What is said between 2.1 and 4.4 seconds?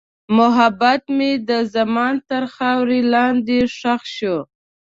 تر خاورې لاندې ښخ شو.